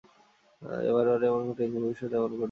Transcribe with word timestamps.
বারে 0.61 1.11
বারে 1.11 1.25
এমনই 1.27 1.47
ঘটেছে, 1.49 1.77
ভবিষ্যতেও 1.77 2.19
এমনই 2.19 2.25
ঘটবে। 2.25 2.39